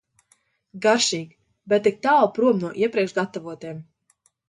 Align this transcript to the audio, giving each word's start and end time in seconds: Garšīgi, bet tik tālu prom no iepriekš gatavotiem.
Garšīgi, 0.85 1.37
bet 1.73 1.87
tik 1.89 2.01
tālu 2.09 2.33
prom 2.41 2.61
no 2.67 2.75
iepriekš 2.83 3.19
gatavotiem. 3.23 3.89